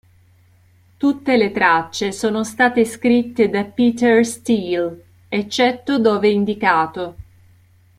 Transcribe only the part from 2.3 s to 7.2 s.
state scritte da Peter Steele, eccetto dove indicato.